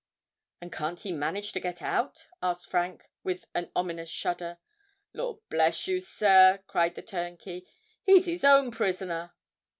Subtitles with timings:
[0.61, 4.57] "And can't he manage to get out?" asked Frank, with an ominous shudder.
[5.13, 7.67] "Lord bless you, sir," cried the turnkey,
[8.01, 9.35] "he's his own prisoner!"